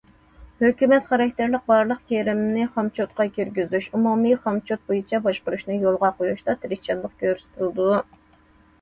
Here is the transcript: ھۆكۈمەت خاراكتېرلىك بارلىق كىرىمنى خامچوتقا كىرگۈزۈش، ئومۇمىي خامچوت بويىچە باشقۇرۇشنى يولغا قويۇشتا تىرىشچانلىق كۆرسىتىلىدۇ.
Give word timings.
ھۆكۈمەت 0.61 1.03
خاراكتېرلىك 1.11 1.67
بارلىق 1.71 1.99
كىرىمنى 2.13 2.65
خامچوتقا 2.79 3.27
كىرگۈزۈش، 3.37 3.91
ئومۇمىي 3.99 4.39
خامچوت 4.49 4.85
بويىچە 4.91 5.23
باشقۇرۇشنى 5.31 5.81
يولغا 5.87 6.15
قويۇشتا 6.19 6.61
تىرىشچانلىق 6.65 7.19
كۆرسىتىلىدۇ. 7.25 7.95